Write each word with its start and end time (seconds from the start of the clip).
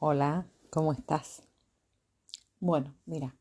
Hola, 0.00 0.46
¿cómo 0.70 0.92
estás? 0.92 1.42
Bueno, 2.60 2.94
mira, 3.04 3.34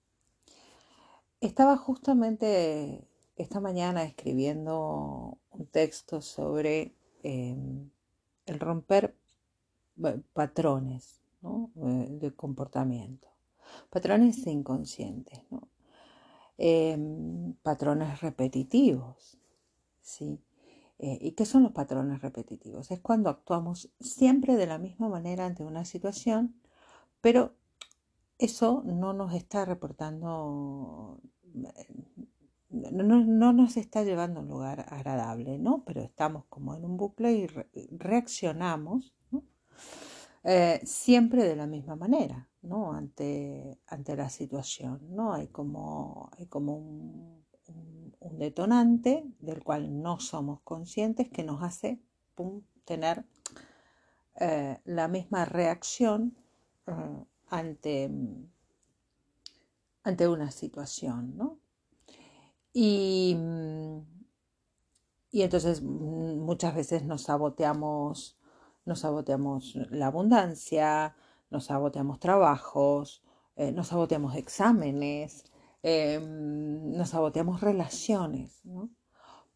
estaba 1.40 1.78
justamente 1.78 3.08
esta 3.36 3.60
mañana 3.60 4.04
escribiendo 4.06 5.38
un 5.52 5.66
texto 5.68 6.20
sobre 6.20 6.96
em, 7.22 7.92
el 8.48 8.60
romper 8.60 9.16
patrones 10.34 11.22
eh, 11.44 12.08
de 12.10 12.34
comportamiento, 12.34 13.28
patrones 13.92 14.48
inconscientes, 14.48 15.44
em, 16.58 17.54
patrones 17.62 18.20
repetitivos, 18.22 19.38
¿sí? 20.02 20.40
Eh, 21.00 21.18
¿Y 21.22 21.32
qué 21.34 21.46
son 21.46 21.64
los 21.64 21.74
patrones 21.74 22.22
repetitivos? 22.22 22.90
Es 22.92 23.00
cuando 23.00 23.30
actuamos 23.30 23.92
siempre 24.00 24.56
de 24.56 24.66
la 24.66 24.80
misma 24.80 25.10
manera 25.10 25.46
ante 25.46 25.64
una 25.64 25.86
situación, 25.86 26.56
pero 27.22 27.54
eso 28.40 28.84
no 28.86 29.14
nos 29.14 29.34
está 29.34 29.66
reportando, 29.66 31.20
no, 32.70 33.54
nos 33.54 33.78
está 33.78 34.04
llevando 34.04 34.40
a 34.40 34.44
un 34.44 34.50
lugar 34.50 34.86
agradable, 34.90 35.60
¿no? 35.60 35.84
Pero 35.86 36.02
estamos 36.02 36.46
como 36.50 36.76
en 36.76 36.86
un 36.86 36.98
bucle 36.98 37.32
y 37.34 37.48
reaccionamos 37.92 39.14
eh, 40.44 40.82
siempre 40.86 41.44
de 41.44 41.56
la 41.56 41.68
misma 41.68 41.96
manera, 41.96 42.50
¿no? 42.62 42.94
Ante, 42.94 43.80
ante 43.88 44.16
la 44.16 44.30
situación, 44.30 45.00
¿no? 45.16 45.34
Hay 45.34 45.48
como, 45.48 46.30
hay 46.38 46.48
como 46.48 46.78
un 46.78 47.37
un, 48.20 48.40
detonante 48.40 49.26
del 49.40 49.64
cual 49.64 50.02
no 50.02 50.20
somos 50.20 50.62
conscientes 50.62 51.30
que 51.30 51.44
nos 51.44 51.64
hace 51.64 52.00
tener 52.86 53.26
eh, 54.40 54.80
la 54.86 55.08
misma 55.08 55.46
reacción 55.46 56.36
eh, 56.88 57.26
ante, 57.50 58.10
ante 60.04 60.28
una 60.28 60.52
situación, 60.52 61.60
Y, 62.74 63.36
y 65.32 65.42
entonces 65.42 65.82
muchas 65.82 66.76
veces 66.76 67.04
nos 67.04 67.24
saboteamos, 67.24 68.38
nos 68.86 69.00
saboteamos 69.00 69.76
la 69.90 70.08
abundancia, 70.08 71.16
nos 71.50 71.66
saboteamos 71.66 72.20
trabajos, 72.20 73.24
eh, 73.56 73.72
nos 73.72 73.88
saboteamos 73.88 74.36
exámenes, 74.36 75.46
Em, 75.84 76.92
nos 76.98 77.10
saboteamos 77.10 77.62
relaciones, 77.62 78.62
¿no? 78.66 78.90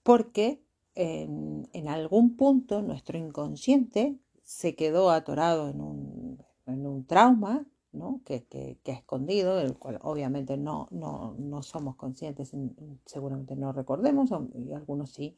Porque 0.04 0.64
en, 0.96 1.88
algún 1.88 2.36
punto 2.36 2.82
nuestro 2.82 3.18
inconsciente 3.18 4.18
se 4.44 4.76
quedó 4.76 5.10
atorado 5.10 5.70
en 5.70 5.82
un, 5.82 7.06
trauma 7.08 7.66
¿no? 7.92 8.22
que, 8.24 8.46
ha 8.88 8.92
escondido, 8.92 9.58
del 9.58 9.78
cual 9.78 10.00
obviamente 10.02 10.58
no, 10.58 10.88
no, 10.92 11.64
somos 11.64 11.96
conscientes, 11.96 12.52
seguramente 13.06 13.56
no 13.56 13.72
recordemos, 13.74 14.30
y 14.54 14.72
algunos 14.72 15.12
sí, 15.12 15.36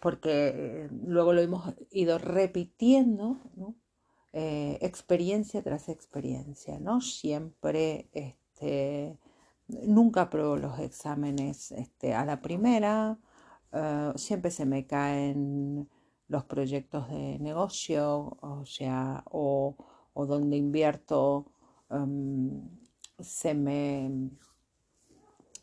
porque 0.00 0.52
eh, 0.54 0.88
luego 1.06 1.32
lo 1.32 1.40
hemos 1.40 1.74
ido 1.90 2.18
repitiendo, 2.18 3.38
eh, 4.32 4.78
experiencia 4.80 5.62
tras 5.62 5.88
experiencia, 5.88 6.78
¿no? 6.78 7.00
Siempre 7.00 8.08
este, 8.12 9.18
Nunca 9.86 10.22
apruebo 10.22 10.56
los 10.56 10.78
exámenes 10.80 11.72
este, 11.72 12.14
a 12.14 12.24
la 12.24 12.40
primera, 12.42 13.18
eh, 13.72 14.12
siempre 14.16 14.50
se 14.50 14.66
me 14.66 14.86
caen 14.86 15.88
los 16.28 16.44
proyectos 16.44 17.08
de 17.10 17.38
negocio, 17.40 18.36
o 18.40 18.64
sea, 18.66 19.24
o, 19.30 19.76
donde 20.14 20.56
invierto, 20.56 21.46
em, 21.90 22.68
se 23.18 23.54
me, 23.54 24.30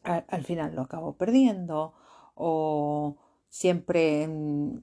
al, 0.03 0.43
final 0.43 0.75
lo 0.75 0.81
acabo 0.83 1.13
perdiendo, 1.17 1.93
o 2.35 3.17
siempre 3.49 4.27
mm, 4.27 4.77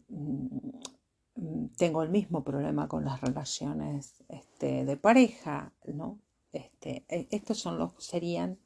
tengo 1.77 2.03
el 2.03 2.11
mismo 2.11 2.45
problema 2.45 2.89
con 2.89 3.05
las 3.05 3.21
relaciones 3.21 4.23
este, 4.29 4.85
de 4.85 4.97
pareja, 4.97 5.73
¿no? 5.87 6.19
Este, 6.53 7.05
e, 7.09 7.29
estos 7.31 7.59
son 7.59 7.79
los, 7.79 7.93
serían 7.99 8.59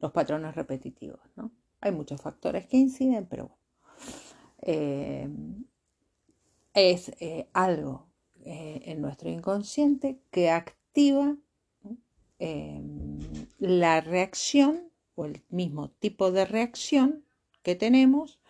los 0.00 0.12
patrones 0.12 0.54
repetitivos. 0.54 1.20
¿no? 1.36 1.52
Hay 1.80 1.92
muchos 1.92 2.20
factores 2.20 2.66
que 2.66 2.76
inciden, 2.76 3.26
pero. 3.26 3.50
Eh, 4.62 5.28
es 6.74 7.12
eh, 7.20 7.48
algo 7.52 8.06
eh, 8.44 8.82
en 8.84 9.00
nuestro 9.00 9.30
inconsciente 9.30 10.20
que 10.30 10.50
activa 10.50 11.36
la 13.58 14.00
reacción 14.00 14.90
o 15.14 15.26
el 15.26 15.42
mismo 15.50 15.90
tipo 15.90 16.32
de 16.32 16.46
reacción 16.46 17.22
que 17.62 17.74
tenemos 17.74 18.40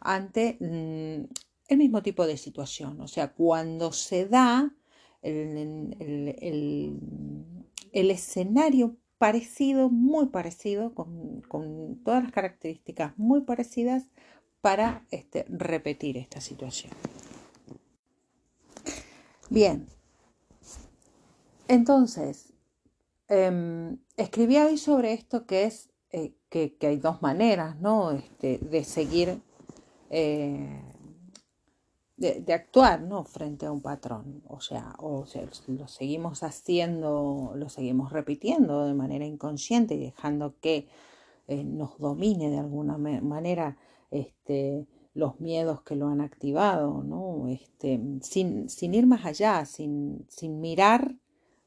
ante 0.00 0.58
mm, 0.60 1.32
el 1.68 1.78
mismo 1.78 2.02
tipo 2.02 2.26
de 2.26 2.36
situación. 2.36 3.00
O 3.00 3.08
sea, 3.08 3.32
cuando 3.32 3.92
se 3.92 4.26
da 4.26 4.74
el, 5.22 5.96
el 7.92 8.10
escenario 8.10 8.96
parecido, 9.18 9.90
muy 9.90 10.26
parecido, 10.26 10.94
con, 10.94 12.00
todas 12.04 12.22
las 12.22 12.32
características 12.32 13.18
muy 13.18 13.42
parecidas 13.42 14.04
para 14.60 15.04
este, 15.10 15.44
repetir 15.48 16.16
esta 16.16 16.40
situación. 16.40 16.92
Bien, 19.50 19.86
entonces, 21.68 22.52
em, 23.28 23.98
escribí 24.16 24.56
hoy 24.58 24.78
sobre 24.78 25.12
esto 25.12 25.46
que 25.46 25.64
es 25.64 25.90
eh, 26.10 26.34
que, 26.48 26.76
hay 26.80 26.96
dos 26.96 27.20
maneras 27.20 27.78
¿no? 27.80 28.12
Este, 28.12 28.58
de 28.58 28.84
seguir 28.84 29.42
eh, 30.10 30.80
de, 32.18 32.52
actuar 32.52 33.00
¿no? 33.00 33.24
frente 33.24 33.66
a 33.66 33.72
un 33.72 33.80
patrón. 33.80 34.42
O 34.48 34.60
sea, 34.60 34.94
o 34.98 35.24
lo 35.68 35.88
seguimos 35.88 36.42
haciendo, 36.42 37.52
lo 37.54 37.68
seguimos 37.68 38.12
repitiendo 38.12 38.86
de 38.86 38.94
manera 38.94 39.24
inconsciente 39.24 39.94
y 39.94 40.00
dejando 40.00 40.54
que 40.60 40.88
eh, 41.46 41.64
nos 41.64 41.98
domine 41.98 42.50
de 42.50 42.58
alguna 42.58 42.98
manera 42.98 43.76
este, 44.10 44.86
los 45.14 45.40
miedos 45.40 45.82
que 45.82 45.96
lo 45.96 46.08
han 46.08 46.20
activado, 46.20 47.02
¿no? 47.02 47.48
este, 47.48 48.00
sin, 48.22 48.68
sin 48.68 48.94
ir 48.94 49.06
más 49.06 49.24
allá, 49.24 49.64
sin, 49.64 50.26
sin 50.28 50.60
mirar 50.60 51.14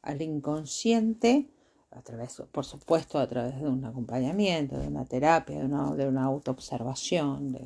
al 0.02 0.22
inconsciente 0.22 1.50
a 1.92 2.02
través, 2.02 2.42
por 2.52 2.66
supuesto, 2.66 3.20
a 3.20 3.28
través 3.28 3.60
de 3.60 3.68
un 3.68 3.84
acompañamiento, 3.86 4.78
de 4.78 4.88
una 4.88 5.06
terapia, 5.06 5.60
de 5.60 5.66
una, 5.66 5.94
de 5.94 6.08
una 6.08 6.24
autoobservación, 6.24 7.58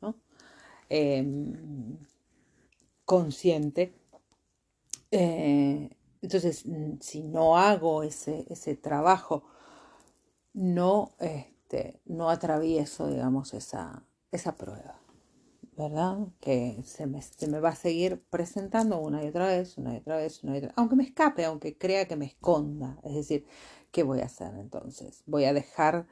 ¿no? 0.00 0.14
Em, 0.88 1.98
consciente. 3.06 3.94
Eh, 5.10 5.88
entonces, 6.20 6.66
mm, 6.66 6.98
si 7.00 7.22
no 7.22 7.56
hago 7.56 8.02
ese, 8.02 8.44
ese 8.50 8.76
trabajo, 8.76 9.44
no, 10.52 11.12
este, 11.20 12.00
no 12.06 12.30
atravieso, 12.30 13.08
digamos, 13.08 13.54
esa, 13.54 14.02
esa 14.32 14.56
prueba, 14.56 15.00
¿verdad? 15.76 16.18
Que 16.40 16.82
se 16.84 17.06
me, 17.06 17.22
se 17.22 17.46
me, 17.46 17.60
va 17.60 17.70
a 17.70 17.76
seguir 17.76 18.22
presentando 18.30 18.98
una 18.98 19.22
y 19.24 19.28
otra 19.28 19.46
vez, 19.46 19.78
una 19.78 19.94
y 19.94 19.98
otra 19.98 20.16
vez, 20.16 20.42
una 20.42 20.54
y 20.54 20.58
otra 20.58 20.68
vez, 20.68 20.76
aunque 20.76 20.96
me 20.96 21.04
escape, 21.04 21.44
aunque 21.44 21.78
crea 21.78 22.08
que 22.08 22.16
me 22.16 22.26
esconda. 22.26 22.98
Es 23.04 23.14
decir, 23.14 23.46
¿qué 23.92 24.02
voy 24.02 24.20
a 24.20 24.26
hacer 24.26 24.54
entonces? 24.56 25.22
Voy 25.26 25.44
a 25.44 25.52
dejar 25.52 26.06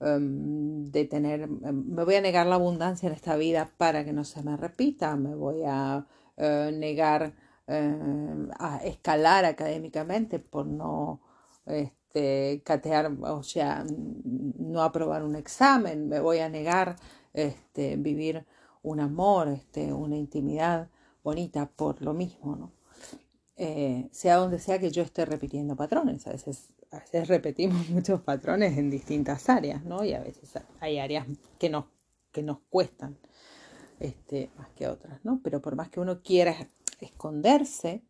em, 0.00 0.84
de 0.86 1.04
tener, 1.04 1.42
em, 1.42 1.84
me 1.86 2.04
voy 2.04 2.14
a 2.16 2.20
negar 2.22 2.46
la 2.46 2.56
abundancia 2.56 3.06
en 3.08 3.14
esta 3.14 3.36
vida 3.36 3.72
para 3.76 4.04
que 4.04 4.12
no 4.12 4.24
se 4.24 4.42
me 4.42 4.56
repita, 4.56 5.16
me 5.16 5.34
voy 5.34 5.62
a 5.66 6.06
eh, 6.42 6.72
negar 6.72 7.34
eh, 7.66 8.48
a 8.58 8.78
escalar 8.78 9.44
académicamente 9.44 10.38
por 10.38 10.64
no 10.64 11.20
este, 11.66 12.62
catear, 12.64 13.12
o 13.20 13.42
sea, 13.42 13.84
no 13.86 14.82
aprobar 14.82 15.22
un 15.22 15.36
examen, 15.36 16.08
me 16.08 16.18
voy 16.18 16.38
a 16.38 16.48
negar 16.48 16.96
este, 17.34 17.96
vivir 17.96 18.46
un 18.82 19.00
amor, 19.00 19.48
este, 19.48 19.92
una 19.92 20.16
intimidad 20.16 20.88
bonita 21.22 21.66
por 21.66 22.00
lo 22.00 22.14
mismo, 22.14 22.56
¿no? 22.56 22.72
Eh, 23.56 24.08
sea 24.12 24.36
donde 24.36 24.58
sea 24.58 24.78
que 24.78 24.90
yo 24.90 25.02
esté 25.02 25.26
repitiendo 25.26 25.76
patrones, 25.76 26.26
a 26.26 26.30
veces, 26.30 26.70
a 26.90 27.00
veces 27.00 27.28
repetimos 27.28 27.86
muchos 27.90 28.22
patrones 28.22 28.78
en 28.78 28.88
distintas 28.88 29.50
áreas, 29.50 29.84
¿no? 29.84 30.02
Y 30.06 30.14
a 30.14 30.20
veces 30.20 30.54
hay 30.80 30.98
áreas 30.98 31.26
que 31.58 31.68
nos, 31.68 31.84
que 32.32 32.42
nos 32.42 32.60
cuestan 32.70 33.18
este, 34.00 34.50
más 34.56 34.70
que 34.70 34.88
otras, 34.88 35.24
¿no? 35.24 35.40
Pero 35.44 35.60
por 35.62 35.76
más 35.76 35.90
que 35.90 36.00
uno 36.00 36.22
quiera 36.22 36.70
esconderse, 37.00 38.02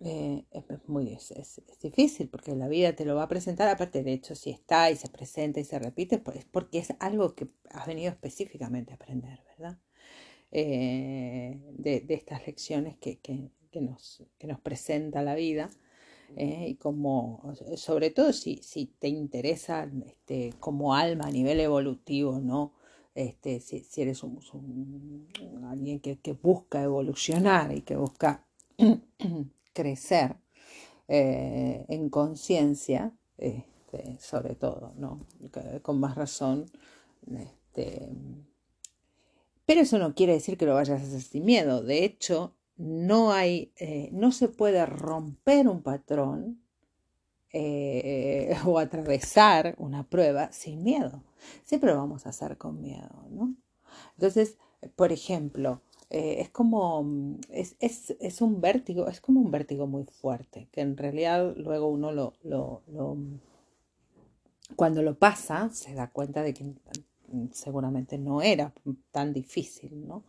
eh, 0.00 0.44
es, 0.50 0.64
muy 0.86 1.12
es, 1.12 1.62
difícil 1.80 2.28
porque 2.28 2.54
la 2.54 2.68
vida 2.68 2.94
te 2.94 3.04
lo 3.04 3.14
va 3.14 3.24
a 3.24 3.28
presentar, 3.28 3.68
aparte 3.68 4.02
de 4.02 4.12
hecho 4.12 4.34
si 4.34 4.50
está 4.50 4.90
y 4.90 4.96
se 4.96 5.08
presenta 5.08 5.60
y 5.60 5.64
se 5.64 5.78
repite, 5.78 6.18
pues 6.18 6.38
es 6.38 6.44
porque 6.44 6.78
es 6.78 6.92
algo 7.00 7.34
que 7.34 7.48
has 7.70 7.86
venido 7.86 8.10
específicamente 8.10 8.92
a 8.92 8.96
aprender, 8.96 9.40
¿verdad? 9.56 9.78
Eh, 10.52 11.58
de, 11.78 12.04
estas 12.10 12.46
lecciones 12.46 12.96
que, 12.98 13.18
nos, 13.80 14.22
que 14.38 14.46
nos 14.46 14.60
presenta 14.60 15.22
la 15.22 15.34
vida. 15.34 15.70
¿eh? 16.36 16.66
y 16.70 16.74
como, 16.76 17.54
sobre 17.76 18.10
todo 18.10 18.32
si, 18.32 18.56
si 18.56 18.86
te 18.86 19.08
interesa 19.08 19.88
este, 20.06 20.52
como 20.58 20.94
alma 20.94 21.26
a 21.26 21.30
nivel 21.30 21.60
evolutivo, 21.60 22.40
¿no? 22.40 22.72
Este, 23.14 23.60
si, 23.60 23.80
si 23.80 24.02
eres 24.02 24.22
un, 24.24 25.28
alguien 25.70 26.00
que, 26.00 26.18
que, 26.18 26.32
busca 26.32 26.82
evolucionar 26.82 27.72
y 27.72 27.82
que 27.82 27.96
busca 27.96 28.44
crecer 29.72 30.36
eh, 31.06 31.84
en 31.88 32.08
conciencia, 32.10 33.12
este, 33.38 34.18
sobre 34.18 34.56
todo, 34.56 34.94
¿no? 34.96 35.26
Con 35.82 36.00
más 36.00 36.16
razón. 36.16 36.66
Este, 37.30 38.08
pero 39.66 39.80
eso 39.80 39.98
no 39.98 40.14
quiere 40.14 40.32
decir 40.32 40.58
que 40.58 40.66
lo 40.66 40.74
vayas 40.74 41.00
a 41.00 41.04
hacer 41.04 41.22
sin 41.22 41.44
miedo. 41.44 41.82
De 41.82 42.04
hecho, 42.04 42.54
no 42.76 43.32
hay, 43.32 43.72
eh, 43.76 44.08
no 44.12 44.32
se 44.32 44.48
puede 44.48 44.84
romper 44.86 45.68
un 45.68 45.82
patrón 45.82 46.63
eh, 47.54 48.56
o 48.66 48.78
atravesar 48.78 49.74
una 49.78 50.02
prueba 50.02 50.52
sin 50.52 50.82
miedo. 50.82 51.22
Siempre 51.64 51.90
lo 51.90 51.96
vamos 51.96 52.26
a 52.26 52.30
hacer 52.30 52.58
con 52.58 52.80
miedo, 52.80 53.26
¿no? 53.30 53.54
Entonces, 54.16 54.58
por 54.96 55.12
ejemplo, 55.12 55.80
eh, 56.10 56.40
es 56.40 56.50
como, 56.50 57.38
es, 57.50 57.76
es, 57.78 58.16
es, 58.20 58.40
un 58.40 58.60
vértigo, 58.60 59.08
es 59.08 59.20
como 59.20 59.40
un 59.40 59.50
vértigo 59.50 59.86
muy 59.86 60.04
fuerte, 60.04 60.68
que 60.72 60.80
en 60.80 60.96
realidad 60.96 61.54
luego 61.56 61.88
uno 61.88 62.12
lo, 62.12 62.34
lo, 62.42 62.82
lo 62.88 63.16
cuando 64.76 65.02
lo 65.02 65.16
pasa, 65.16 65.70
se 65.70 65.94
da 65.94 66.10
cuenta 66.10 66.42
de 66.42 66.54
que 66.54 66.74
seguramente 67.52 68.18
no 68.18 68.42
era 68.42 68.72
tan 69.12 69.32
difícil, 69.32 70.06
¿no? 70.08 70.24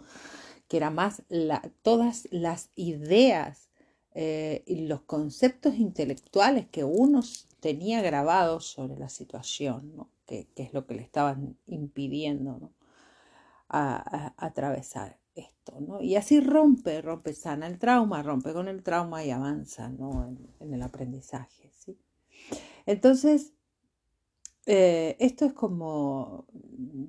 que 0.67 0.77
era 0.77 0.89
más 0.89 1.23
la, 1.29 1.61
todas 1.81 2.27
las 2.31 2.69
ideas 2.75 3.69
eh, 4.17 4.63
y 4.65 4.87
los 4.87 5.01
conceptos 5.01 5.75
intelectuales 5.75 6.67
que 6.67 6.85
uno 6.85 7.19
tenía 7.59 8.01
grabados 8.01 8.65
sobre 8.65 8.97
la 8.97 9.09
situación, 9.09 9.93
¿no? 9.93 10.09
que, 10.25 10.47
es 10.55 10.73
lo 10.73 10.87
que 10.87 10.95
le 10.95 11.01
estaban 11.01 11.57
impidiendo 11.67 12.57
¿no? 12.57 12.71
a, 13.67 14.33
atravesar 14.37 15.19
esto. 15.35 15.81
¿no? 15.81 16.01
Y 16.01 16.15
así 16.15 16.39
rompe, 16.39 17.01
rompe, 17.01 17.33
sana 17.33 17.67
el 17.67 17.77
trauma, 17.77 18.23
rompe 18.23 18.53
con 18.53 18.69
el 18.69 18.83
trauma 18.83 19.25
y 19.25 19.31
avanza 19.31 19.89
¿no? 19.89 20.25
en, 20.61 20.73
el 20.73 20.81
aprendizaje. 20.81 21.69
¿sí? 21.77 21.99
Entonces, 22.85 23.51
eh, 24.65 25.17
esto 25.19 25.43
es 25.43 25.51
como 25.51 26.45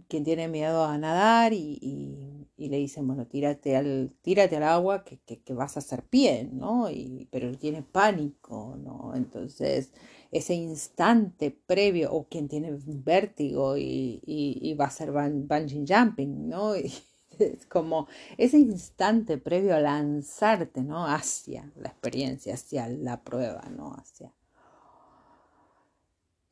quien 0.09 0.25
tiene 0.25 0.49
miedo 0.49 0.85
a 0.85 0.99
nadar 0.99 1.53
y, 1.53 2.36
le 2.57 2.79
dicen, 2.79 3.07
bueno, 3.07 3.27
tírate 3.27 3.77
al, 3.77 4.13
tírate 4.23 4.57
al 4.57 4.63
agua 4.65 5.05
que, 5.05 5.19
que, 5.19 5.55
vas 5.55 5.77
a 5.77 5.81
hacer 5.81 6.03
pie, 6.05 6.49
¿no? 6.53 6.91
Y, 6.91 7.29
pero 7.31 7.53
tiene 7.59 7.83
pánico, 7.83 8.77
¿no? 8.83 9.15
Entonces, 9.15 9.93
ese 10.31 10.55
instante 10.55 11.51
previo, 11.51 12.13
o 12.13 12.29
quien 12.29 12.49
tiene 12.49 12.77
vértigo 12.87 13.77
y, 13.77 14.75
va 14.79 14.87
a 14.87 14.89
hacer 14.89 15.13
bungee 15.13 15.85
jumping, 15.87 16.49
¿no? 16.49 16.75
es 17.39 17.67
como 17.69 18.09
ese 18.39 18.59
instante 18.59 19.39
previo 19.39 19.75
a 19.77 19.81
lanzarte, 19.81 20.83
¿no? 20.83 21.07
Hacia 21.07 21.71
la 21.77 21.89
experiencia, 21.89 22.55
hacia 22.55 22.89
la 22.89 23.23
prueba, 23.23 23.63
¿no? 23.77 23.95
Hacia 23.95 24.33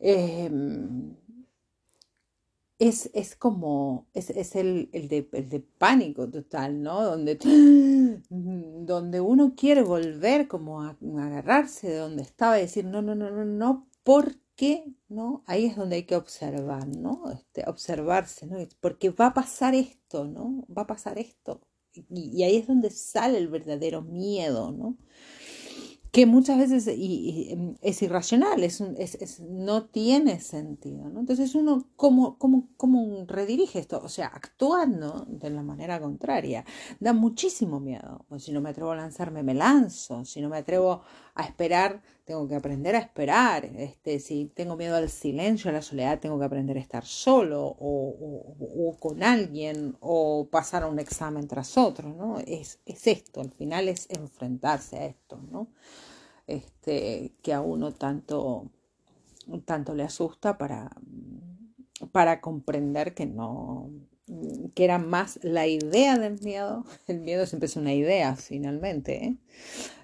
Em, 0.06 1.16
es, 2.78 3.10
es, 3.14 3.36
como, 3.36 4.08
es, 4.14 4.30
es 4.30 4.56
el, 4.56 4.90
el, 4.92 5.08
de, 5.08 5.28
el, 5.32 5.48
de, 5.48 5.60
pánico 5.60 6.28
total, 6.28 6.82
¿no? 6.82 7.02
Donde, 7.02 7.38
donde 8.30 9.20
uno 9.20 9.54
quiere 9.56 9.82
volver 9.82 10.48
como 10.48 10.82
a, 10.82 10.96
agarrarse 11.18 11.88
de 11.88 11.96
donde 11.96 12.22
estaba 12.22 12.58
y 12.58 12.62
decir, 12.62 12.84
no, 12.84 13.02
no, 13.02 13.14
no, 13.14 13.30
no, 13.30 13.44
no, 13.44 13.88
¿por 14.02 14.36
qué? 14.56 14.84
¿No? 15.08 15.44
Ahí 15.46 15.66
es 15.66 15.76
donde 15.76 15.96
hay 15.96 16.04
que 16.04 16.16
observar, 16.16 16.88
¿no? 16.88 17.30
Este, 17.32 17.64
observarse, 17.68 18.46
¿no? 18.46 18.58
Porque 18.80 19.10
va 19.10 19.26
a 19.28 19.34
pasar 19.34 19.74
esto, 19.74 20.24
¿no? 20.24 20.66
Va 20.76 20.82
a 20.82 20.86
pasar 20.86 21.18
esto. 21.18 21.60
Y, 21.92 22.04
y 22.10 22.42
ahí 22.42 22.56
es 22.56 22.66
donde 22.66 22.90
sale 22.90 23.38
el 23.38 23.48
verdadero 23.48 24.02
miedo, 24.02 24.72
¿no? 24.72 24.96
Que 26.14 26.26
muchas 26.26 26.58
veces 26.58 26.86
em, 26.86 27.74
es 27.82 28.00
irracional, 28.00 28.62
es, 28.62 28.80
es, 28.80 29.40
no 29.40 29.86
tiene 29.86 30.38
sentido. 30.38 31.08
¿no? 31.08 31.18
Entonces 31.18 31.56
uno, 31.56 31.88
¿cómo, 31.96 32.38
cómo, 32.38 32.68
¿cómo 32.76 33.24
redirige 33.26 33.80
esto? 33.80 34.00
O 34.00 34.08
sea, 34.08 34.28
actuando 34.28 35.26
de 35.28 35.50
la 35.50 35.64
manera 35.64 35.98
contraria. 35.98 36.64
Da 37.00 37.12
muchísimo 37.14 37.80
miedo. 37.80 38.26
O 38.28 38.38
si 38.38 38.52
no 38.52 38.60
me 38.60 38.70
atrevo 38.70 38.92
a 38.92 38.96
lanzarme, 38.96 39.42
me 39.42 39.54
lanzo. 39.54 40.24
Si 40.24 40.40
no 40.40 40.48
me 40.48 40.58
atrevo 40.58 41.02
a 41.34 41.42
esperar, 41.42 42.00
tengo 42.24 42.48
que 42.48 42.56
aprender 42.56 42.94
a 42.96 42.98
esperar. 42.98 43.64
Este, 43.64 44.18
si 44.18 44.46
tengo 44.46 44.76
miedo 44.76 44.96
al 44.96 45.08
silencio, 45.10 45.70
a 45.70 45.74
la 45.74 45.82
soledad, 45.82 46.20
tengo 46.20 46.38
que 46.38 46.44
aprender 46.44 46.76
a 46.76 46.80
estar 46.80 47.04
solo 47.04 47.64
o, 47.64 48.56
o, 48.60 48.96
con 48.98 49.22
alguien 49.22 49.96
o 50.00 50.48
pasar 50.50 50.82
a 50.82 50.88
un 50.88 50.98
examen 50.98 51.46
tras 51.48 51.76
otro. 51.76 52.08
¿no? 52.08 52.38
Es, 52.40 52.80
es 52.86 53.06
esto, 53.06 53.40
al 53.40 53.52
final 53.52 53.88
es 53.88 54.06
enfrentarse 54.10 54.96
a 54.98 55.06
esto. 55.06 55.38
¿no? 55.50 55.68
este, 56.46 57.34
que 57.42 57.52
a 57.52 57.60
uno 57.60 57.92
tanto, 57.92 58.70
tanto 59.64 59.94
le 59.94 60.02
asusta 60.02 60.58
para, 60.58 60.90
para 62.12 62.40
comprender 62.40 63.14
que 63.14 63.26
no, 63.26 63.90
que 64.74 64.84
era 64.84 64.98
más 64.98 65.38
la 65.42 65.66
idea 65.66 66.18
del 66.18 66.40
miedo, 66.40 66.84
el 67.06 67.20
miedo 67.20 67.46
siempre 67.46 67.66
es 67.66 67.76
una 67.76 67.92
idea 67.92 68.36
finalmente, 68.36 69.24
¿eh? 69.24 69.36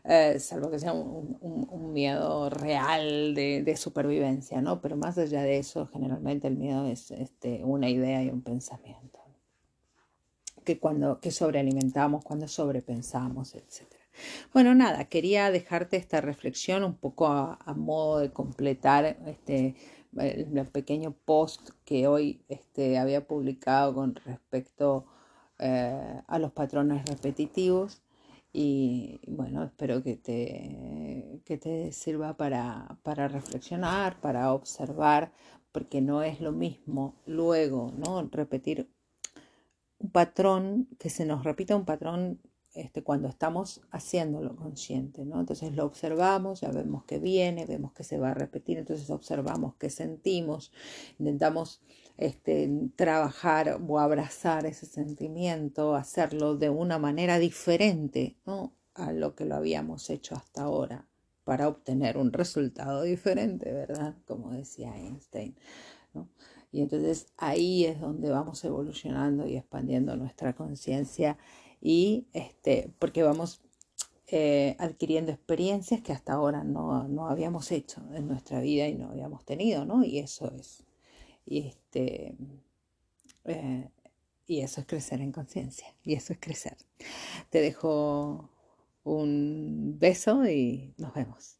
Eh, 0.04 0.38
salvo 0.40 0.70
que 0.70 0.78
sea 0.78 0.92
un, 0.92 1.92
miedo 1.92 2.48
real 2.50 3.34
de, 3.34 3.76
supervivencia, 3.76 4.62
¿no? 4.62 4.80
Pero 4.80 4.96
más 4.96 5.18
allá 5.18 5.42
de 5.42 5.58
eso, 5.58 5.86
generalmente 5.86 6.48
el 6.48 6.56
miedo 6.56 6.86
es 6.86 7.10
este, 7.10 7.62
una 7.64 7.88
idea 7.88 8.22
y 8.22 8.30
un 8.30 8.42
pensamiento 8.42 9.20
que 10.64 10.78
cuando 10.78 11.20
que 11.20 11.30
sobrealimentamos, 11.30 12.24
cuando 12.24 12.46
sobrepensamos, 12.48 13.54
etc. 13.54 13.86
Bueno, 14.52 14.74
nada, 14.74 15.04
quería 15.06 15.50
dejarte 15.50 15.96
esta 15.96 16.20
reflexión 16.20 16.84
un 16.84 16.94
poco 16.94 17.26
a, 17.28 17.58
modo 17.76 18.18
de 18.18 18.30
completar 18.30 19.18
este 19.26 19.74
el, 20.16 20.66
pequeño 20.72 21.12
post 21.24 21.70
que 21.84 22.06
hoy 22.06 22.42
este, 22.48 22.98
había 22.98 23.26
publicado 23.26 23.94
con 23.94 24.14
respecto 24.14 25.06
eh, 25.58 26.22
a 26.26 26.38
los 26.38 26.52
patrones 26.52 27.04
repetitivos 27.06 28.02
y 28.52 29.20
bueno, 29.28 29.62
espero 29.64 30.02
que 30.02 30.16
te, 30.16 31.40
que 31.44 31.56
te 31.56 31.92
sirva 31.92 32.36
para, 32.36 32.98
para 33.02 33.28
reflexionar, 33.28 34.20
para 34.20 34.52
observar, 34.52 35.32
porque 35.72 36.00
no 36.00 36.22
es 36.22 36.40
lo 36.40 36.52
mismo 36.52 37.14
luego, 37.26 37.92
¿no? 37.96 38.22
Repetir 38.30 38.90
un 39.98 40.10
patrón, 40.10 40.88
que 40.98 41.10
se 41.10 41.24
nos 41.24 41.44
repita 41.44 41.76
un 41.76 41.84
patrón 41.84 42.40
este, 42.74 43.02
cuando 43.02 43.28
estamos 43.28 43.82
haciéndolo 43.90 44.54
consciente, 44.54 45.24
¿no? 45.24 45.40
Entonces 45.40 45.74
lo 45.74 45.84
observamos, 45.84 46.60
ya 46.60 46.70
vemos 46.70 47.04
que 47.04 47.18
viene, 47.18 47.66
vemos 47.66 47.92
que 47.92 48.04
se 48.04 48.18
va 48.18 48.30
a 48.30 48.34
repetir, 48.34 48.78
entonces 48.78 49.10
observamos 49.10 49.74
que 49.74 49.90
sentimos, 49.90 50.72
intentamos 51.18 51.80
este, 52.16 52.70
trabajar 52.96 53.80
o 53.86 53.98
abrazar 53.98 54.66
ese 54.66 54.86
sentimiento, 54.86 55.96
hacerlo 55.96 56.56
de 56.56 56.70
una 56.70 56.98
manera 56.98 57.38
diferente, 57.38 58.36
¿no? 58.46 58.72
A 58.94 59.12
lo 59.12 59.34
que 59.34 59.44
lo 59.46 59.56
habíamos 59.56 60.08
hecho 60.10 60.36
hasta 60.36 60.62
ahora 60.62 61.06
para 61.44 61.66
obtener 61.66 62.18
un 62.18 62.32
resultado 62.32 63.02
diferente, 63.02 63.72
¿verdad? 63.72 64.14
Como 64.26 64.52
decía 64.52 64.96
Einstein, 64.96 65.56
¿no? 66.14 66.28
Y 66.72 66.82
entonces 66.82 67.26
ahí 67.36 67.84
es 67.84 68.00
donde 68.00 68.30
vamos 68.30 68.64
evolucionando 68.64 69.46
y 69.48 69.56
expandiendo 69.56 70.14
nuestra 70.16 70.54
conciencia 70.54 71.36
y 71.80 72.26
este, 72.32 72.90
porque 72.98 73.22
vamos 73.22 73.60
eh, 74.28 74.76
adquiriendo 74.78 75.32
experiencias 75.32 76.02
que 76.02 76.12
hasta 76.12 76.34
ahora 76.34 76.62
no, 76.62 77.08
no, 77.08 77.28
habíamos 77.28 77.72
hecho 77.72 78.02
en 78.14 78.28
nuestra 78.28 78.60
vida 78.60 78.86
y 78.88 78.94
no 78.94 79.10
habíamos 79.10 79.44
tenido, 79.44 79.84
¿no? 79.84 80.04
Y 80.04 80.18
eso 80.18 80.52
es, 80.52 80.84
y 81.46 81.66
este, 81.66 82.36
eh, 83.44 83.88
y 84.46 84.60
eso 84.60 84.80
es 84.80 84.86
crecer 84.86 85.20
en 85.20 85.32
conciencia, 85.32 85.94
y 86.04 86.14
eso 86.14 86.32
es 86.32 86.38
crecer. 86.40 86.76
Te 87.50 87.60
dejo 87.60 88.50
un 89.04 89.96
beso 89.98 90.46
y 90.46 90.94
nos 90.98 91.14
vemos. 91.14 91.59